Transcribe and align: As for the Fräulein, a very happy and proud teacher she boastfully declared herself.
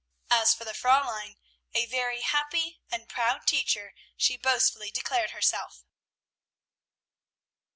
As 0.31 0.55
for 0.55 0.65
the 0.65 0.71
Fräulein, 0.73 1.37
a 1.75 1.85
very 1.85 2.21
happy 2.21 2.81
and 2.89 3.07
proud 3.07 3.45
teacher 3.45 3.93
she 4.17 4.35
boastfully 4.35 4.89
declared 4.89 5.29
herself. 5.29 5.83